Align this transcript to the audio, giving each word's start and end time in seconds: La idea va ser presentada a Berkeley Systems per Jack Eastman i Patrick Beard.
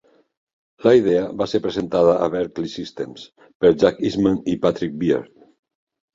La 0.85 0.93
idea 0.99 1.25
va 1.41 1.47
ser 1.51 1.61
presentada 1.65 2.15
a 2.23 2.31
Berkeley 2.37 2.73
Systems 2.77 3.27
per 3.65 3.73
Jack 3.85 4.03
Eastman 4.09 4.43
i 4.55 4.59
Patrick 4.67 4.99
Beard. 5.05 5.31